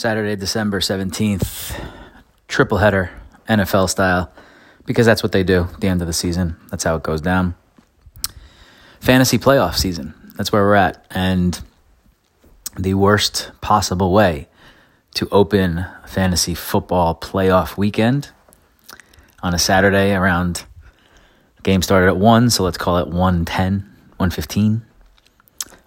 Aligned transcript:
Saturday, 0.00 0.34
December 0.34 0.80
17th, 0.80 1.78
triple 2.48 2.78
header, 2.78 3.10
NFL 3.46 3.90
style, 3.90 4.32
because 4.86 5.04
that's 5.04 5.22
what 5.22 5.30
they 5.30 5.42
do 5.42 5.64
at 5.64 5.82
the 5.82 5.88
end 5.88 6.00
of 6.00 6.06
the 6.06 6.14
season. 6.14 6.56
That's 6.70 6.84
how 6.84 6.96
it 6.96 7.02
goes 7.02 7.20
down. 7.20 7.54
Fantasy 9.00 9.36
playoff 9.36 9.74
season. 9.74 10.14
That's 10.38 10.50
where 10.52 10.62
we're 10.62 10.74
at. 10.74 11.06
And 11.10 11.60
the 12.78 12.94
worst 12.94 13.50
possible 13.60 14.10
way 14.10 14.48
to 15.16 15.28
open 15.30 15.84
fantasy 16.06 16.54
football 16.54 17.14
playoff 17.14 17.76
weekend 17.76 18.30
on 19.42 19.52
a 19.52 19.58
Saturday 19.58 20.14
around 20.14 20.64
game 21.62 21.82
started 21.82 22.06
at 22.06 22.16
1, 22.16 22.48
so 22.48 22.64
let's 22.64 22.78
call 22.78 22.96
it 22.96 23.08
110, 23.08 23.80
115. 24.16 24.80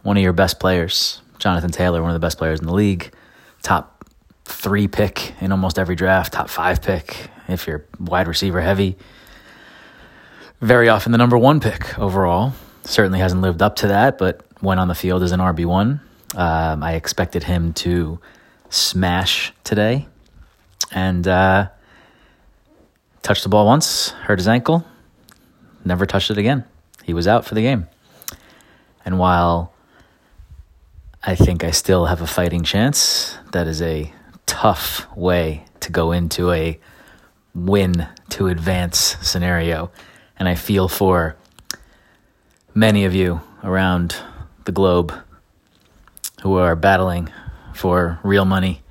One 0.04 0.18
of 0.18 0.22
your 0.22 0.34
best 0.34 0.60
players, 0.60 1.24
Jonathan 1.40 1.72
Taylor, 1.72 2.04
one 2.04 2.12
of 2.12 2.16
the 2.16 2.24
best 2.24 2.38
players 2.38 2.60
in 2.60 2.68
the 2.68 2.76
league, 2.76 3.12
top 3.64 3.93
three 4.64 4.88
pick 4.88 5.34
in 5.42 5.52
almost 5.52 5.78
every 5.78 5.96
draft, 5.96 6.32
top 6.32 6.50
five 6.50 6.82
pick 6.82 7.30
if 7.50 7.68
you're 7.68 7.84
wide 8.00 8.30
receiver 8.30 8.62
heavy. 8.62 8.96
Very 10.62 10.88
often 10.88 11.12
the 11.12 11.18
number 11.18 11.38
one 11.38 11.60
pick 11.60 12.00
overall. 12.00 12.54
Certainly 12.86 13.20
hasn't 13.20 13.42
lived 13.42 13.62
up 13.62 13.76
to 13.78 13.88
that, 13.88 14.18
but 14.18 14.42
went 14.62 14.80
on 14.80 14.88
the 14.88 14.96
field 14.96 15.22
as 15.22 15.34
an 15.34 15.42
RB1. 15.42 16.00
Um, 16.36 16.82
I 16.82 16.94
expected 16.94 17.44
him 17.44 17.74
to 17.74 18.22
smash 18.70 19.54
today 19.66 20.08
and 20.92 21.28
uh, 21.28 21.68
touched 23.22 23.44
the 23.44 23.50
ball 23.50 23.66
once, 23.66 24.12
hurt 24.12 24.40
his 24.40 24.48
ankle, 24.48 24.86
never 25.84 26.06
touched 26.06 26.32
it 26.32 26.38
again. 26.38 26.64
He 27.04 27.14
was 27.14 27.28
out 27.28 27.44
for 27.44 27.54
the 27.54 27.62
game. 27.62 27.88
And 29.04 29.20
while 29.20 29.74
I 31.22 31.36
think 31.36 31.66
I 31.66 31.72
still 31.72 32.06
have 32.06 32.22
a 32.22 32.28
fighting 32.28 32.64
chance, 32.64 33.38
that 33.52 33.68
is 33.68 33.82
a 33.82 34.14
tough 34.46 35.08
way 35.16 35.66
to 35.80 35.92
go 35.92 36.12
into 36.12 36.52
a 36.52 36.80
win 37.54 38.08
to 38.30 38.48
advance 38.48 39.18
scenario. 39.22 39.92
And 40.38 40.48
I 40.48 40.56
feel 40.56 40.88
for 40.88 41.36
many 42.74 43.06
of 43.06 43.14
you 43.14 43.42
around 43.64 44.16
the 44.66 44.72
globe 44.72 45.14
who 46.42 46.58
are 46.58 46.76
battling 46.76 47.30
for 47.74 48.20
real 48.24 48.46
money 48.46 48.82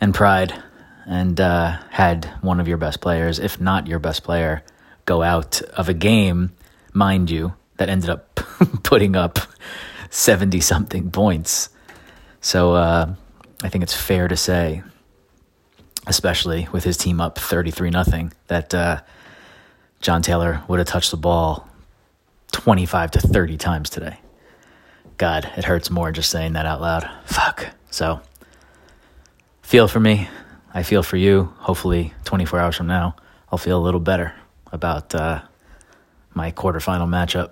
and 0.00 0.14
pride 0.14 0.62
and 1.06 1.40
uh, 1.40 1.78
had 1.90 2.24
one 2.40 2.60
of 2.60 2.68
your 2.68 2.78
best 2.78 3.00
players, 3.00 3.38
if 3.38 3.60
not 3.60 3.86
your 3.86 3.98
best 3.98 4.22
player, 4.22 4.62
go 5.04 5.22
out 5.22 5.60
of 5.76 5.88
a 5.88 5.94
game, 5.94 6.52
mind 6.92 7.30
you, 7.30 7.54
that 7.76 7.88
ended 7.88 8.08
up 8.10 8.34
putting 8.82 9.16
up 9.16 9.38
70 10.10 10.60
something 10.60 11.10
points. 11.10 11.68
So, 12.40 12.74
uh, 12.74 13.14
I 13.62 13.68
think 13.68 13.82
it's 13.84 13.94
fair 13.94 14.28
to 14.28 14.36
say, 14.36 14.82
especially 16.06 16.68
with 16.72 16.84
his 16.84 16.96
team 16.96 17.20
up 17.20 17.38
33 17.38 17.90
nothing, 17.90 18.32
that 18.48 18.74
uh, 18.74 19.00
John 20.00 20.22
Taylor 20.22 20.62
would 20.68 20.78
have 20.78 20.88
touched 20.88 21.10
the 21.10 21.16
ball 21.16 21.68
25 22.52 23.12
to 23.12 23.20
30 23.20 23.56
times 23.56 23.90
today. 23.90 24.18
God, 25.16 25.50
it 25.56 25.64
hurts 25.64 25.90
more 25.90 26.12
just 26.12 26.30
saying 26.30 26.54
that 26.54 26.66
out 26.66 26.80
loud. 26.80 27.08
Fuck. 27.24 27.68
So, 27.90 28.20
feel 29.62 29.88
for 29.88 30.00
me. 30.00 30.28
I 30.72 30.82
feel 30.82 31.02
for 31.02 31.16
you. 31.16 31.54
Hopefully, 31.58 32.12
24 32.24 32.58
hours 32.58 32.76
from 32.76 32.88
now, 32.88 33.14
I'll 33.50 33.58
feel 33.58 33.78
a 33.78 33.84
little 33.84 34.00
better 34.00 34.34
about 34.72 35.14
uh, 35.14 35.42
my 36.34 36.50
quarterfinal 36.50 37.08
matchup 37.08 37.50